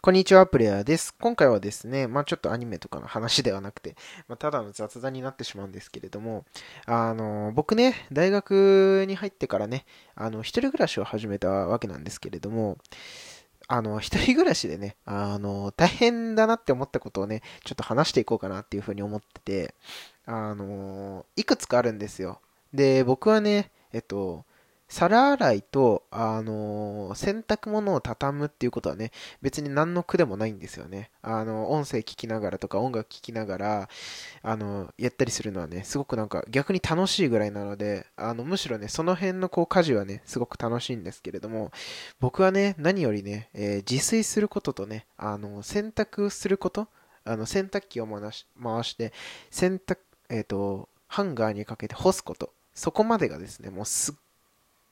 [0.00, 1.14] こんにちは、プレイヤーです。
[1.20, 3.94] 今回はですね、まあちょっとアニメとかの話ではなくて、
[4.28, 6.44] まあ、ただの雑談になってしまうんですけれども、
[6.86, 12.78] あの、僕ね、大学に入ってからね、あの、一人暮らしを始めたわけなんですけれども、
[13.68, 19.74] あの、一人暮らしでね、あの、大変だなって思ったことをね、ちょっと話していこうかなっていうふうに思ってて、
[20.26, 22.40] あの、いくつかあるんですよ。
[22.74, 24.44] で、僕はね、えっと、
[24.92, 29.10] 皿洗いと、あのー、洗濯物を畳むっていうことはね、
[29.40, 31.10] 別に何の苦でもないんですよね。
[31.22, 33.88] あの、音声聞きながらとか音楽聞きながら、
[34.42, 41.70] あの、やったりするのはね、すごくなんか逆に楽しいぐらいなので、あの、むしろね、その辺のこう家事はね、すごく楽しいんですけれども、
[42.20, 46.88] 僕はね、何よりね、え、自炊することとね、あの、洗濯すること、
[47.24, 49.14] あの、洗濯機を回し回して、
[49.50, 54.14] 洗濯、えっ、と、ハンガーにかけて干すこと、そこまでがですね、もうすっ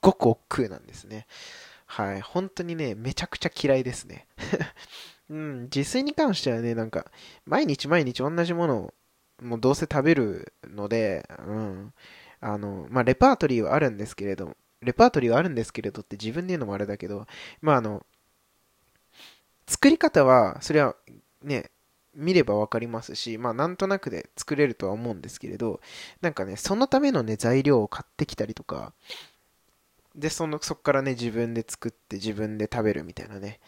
[0.00, 1.26] ごく億劫なんですね。
[1.86, 2.20] はい。
[2.20, 4.26] 本当にね、めちゃくちゃ嫌いですね。
[5.30, 7.10] うん、自炊に関してはね、なんか、
[7.46, 8.94] 毎日毎日同じものを、
[9.42, 11.94] もうどうせ食べるので、うん。
[12.40, 17.26] あの、まあ、レパートリーはあるんですけれど、レパートリーはあるんですけれどって自分で言うのもあれだけど、
[17.60, 18.04] まあ、あの、
[19.66, 20.96] 作り方は、それは
[21.42, 21.70] ね、
[22.14, 25.80] 見ればわかりますし、まあなんとなくで作れるとは思うんですけれど、
[26.22, 28.92] なんかね、そのためのね、材料を買ってきたりとか、
[30.16, 33.60] で、その、そっからね、自分で作って自分で食べるみたいなね。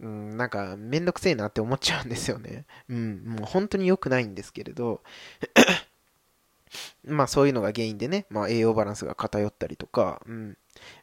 [0.00, 2.66] うん、なんか、めんどくせえなって思っちゃうんですよね。
[2.88, 5.02] うん、もう本当に良くないんですけれど、
[7.04, 10.56] まあそういうのが原因でね、まあ栄養バランスが偏ったりとか、うん。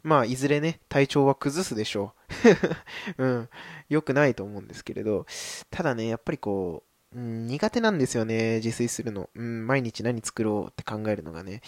[0.03, 2.13] まあいずれね、体調は崩すでしょ
[3.17, 3.17] う。
[3.25, 3.49] うん。
[3.89, 5.25] 良くないと思うんですけれど、
[5.71, 6.83] ただね、やっぱりこ
[7.13, 9.29] う、うん、苦手なんですよね、自炊するの。
[9.35, 11.61] うん、毎日何作ろうって考えるのがね。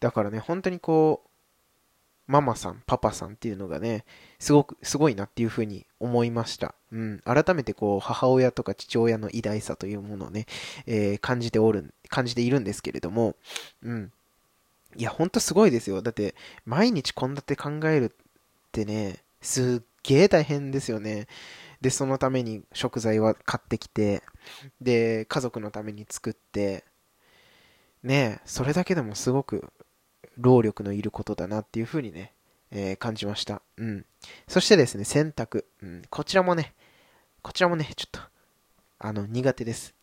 [0.00, 1.30] だからね、本当にこう、
[2.26, 4.04] ママさん、パパさんっていうのがね、
[4.38, 6.74] すごく、すごいなっていうふうに思いました。
[6.90, 7.20] うん。
[7.24, 10.46] 改めてこう、母親とか父親の偉大さというものをね、
[10.86, 13.36] えー、感じておる、感じているんですけれども、
[13.82, 14.12] うん。
[14.96, 16.00] いや、ほんとすごいですよ。
[16.00, 16.34] だって、
[16.64, 18.26] 毎日献立考えるっ
[18.72, 21.26] てね、すっげえ大変ですよね。
[21.82, 24.22] で、そのために食材は買ってきて、
[24.80, 26.84] で、家族のために作って、
[28.04, 29.72] ねそれだけでもすごく
[30.36, 32.32] 労力のいることだなっていうふうにね、
[32.70, 33.62] えー、感じました。
[33.76, 34.04] うん。
[34.48, 35.64] そしてですね、洗濯。
[35.82, 36.02] うん。
[36.10, 36.74] こちらもね、
[37.42, 38.20] こちらもね、ちょっと、
[38.98, 39.94] あの、苦手です。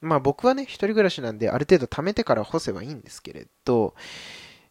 [0.00, 3.94] まあ僕はね、一人暮らしなんで、ある程度貯めてから干せばいいんですけれど、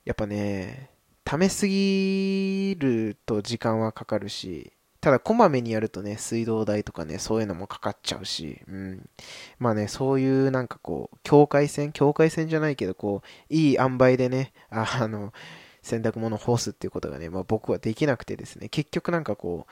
[0.05, 0.89] やっぱね、
[1.25, 9.09] 貯めすぎると時間はかかるし、ただ、こまめにやるとね、水道代とかね、そういうのもかかっちゃうし、うん。
[9.57, 15.33] まあね、そういうなんかこう、境界線境界線じゃないけど、こう、いい塩梅でね、あ の、
[15.81, 19.71] 洗濯物を干すっていうことがね、まあ僕はできなくてですね、結局なんかこう、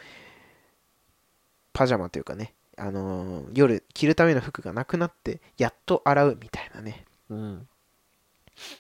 [1.74, 7.06] パジャマというかね、あのー、夜着るための服がなくなって、やっと洗うみたいなね。
[7.30, 7.68] うん。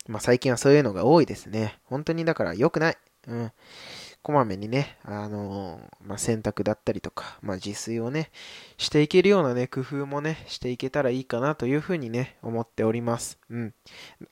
[0.07, 1.79] まあ最近はそういうのが多いですね。
[1.83, 2.97] 本当にだから良くない。
[3.27, 3.51] うん。
[4.22, 8.29] こまめにね、あのまあ、洗濯だったりとか、まあ、自炊をね、
[8.78, 13.39] していけるようなね、工夫もね、していけたらいいかなというふうにね、思っております。
[13.50, 13.73] うん。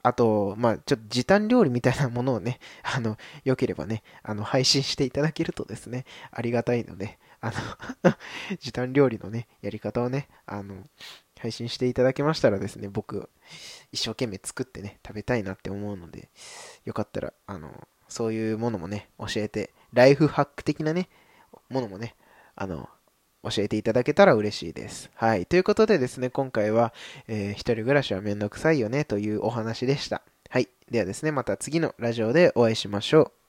[0.04, 7.52] あと、まあ、ちょっと時短料理みたいなものをね、 あの、良ければね、あの、配信していただけるとですね、ありがたいので、あ
[8.04, 8.18] の
[8.60, 10.90] 時短料理のね、やり方をね、あの、
[11.40, 13.30] 配信していただけましたらですね、僕、
[13.92, 16.30] 一生懸命作ってね、食べたいなって思うので、
[16.86, 21.10] よかったら、あの、そういうものもね、教えて、ライフハック的なね、
[21.70, 22.16] ものもね、
[22.56, 22.90] あの、
[23.44, 25.12] 教えていただけたら嬉しいです。
[25.16, 25.46] はい。
[25.46, 26.94] ということでですね、今回は、
[27.28, 30.24] えー、一人暮らしはめんどくさいよねというお話でした。
[30.50, 30.70] はい。
[30.90, 33.45] ではですね、また次のラジオでお会いしましょう。